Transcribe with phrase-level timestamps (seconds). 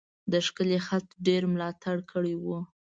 [0.31, 2.45] د ښکلی خط ډیر ملاتړ کړی و.